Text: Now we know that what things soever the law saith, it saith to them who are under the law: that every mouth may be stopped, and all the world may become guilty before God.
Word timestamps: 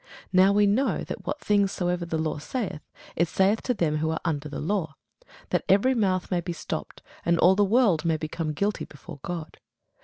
Now 0.33 0.51
we 0.51 0.65
know 0.65 1.03
that 1.03 1.27
what 1.27 1.41
things 1.41 1.71
soever 1.71 2.07
the 2.07 2.17
law 2.17 2.39
saith, 2.39 2.81
it 3.15 3.27
saith 3.27 3.61
to 3.61 3.75
them 3.75 3.97
who 3.97 4.09
are 4.09 4.19
under 4.25 4.49
the 4.49 4.59
law: 4.59 4.95
that 5.51 5.63
every 5.69 5.93
mouth 5.93 6.31
may 6.31 6.41
be 6.41 6.53
stopped, 6.53 7.03
and 7.23 7.37
all 7.37 7.53
the 7.53 7.63
world 7.63 8.03
may 8.03 8.17
become 8.17 8.51
guilty 8.53 8.85
before 8.85 9.19
God. 9.21 9.59